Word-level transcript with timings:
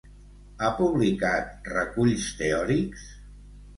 Ha 0.61 0.69
publicat 0.79 1.69
reculls 1.75 2.25
teòrics? 2.43 3.05